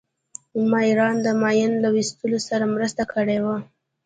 ماريا 0.69 1.09
د 1.25 1.27
ماين 1.41 1.71
له 1.83 1.87
ويستلو 1.95 2.39
سره 2.47 2.65
مرسته 2.75 3.03
کړې 3.13 3.37
وه. 3.45 3.57